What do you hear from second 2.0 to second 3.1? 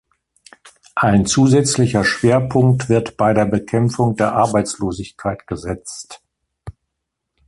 Schwerpunkt